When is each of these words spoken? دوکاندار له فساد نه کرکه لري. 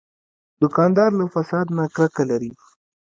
دوکاندار 0.61 1.11
له 1.19 1.25
فساد 1.33 1.67
نه 1.77 1.83
کرکه 1.95 2.23
لري. 2.31 2.51